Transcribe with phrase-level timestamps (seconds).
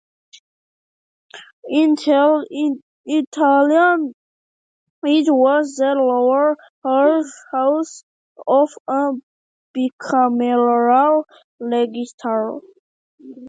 [1.65, 3.27] Initially, it
[5.27, 6.57] was the lower
[7.51, 8.03] house
[8.47, 9.11] of a
[9.77, 11.25] bicameral
[11.59, 12.49] legislature.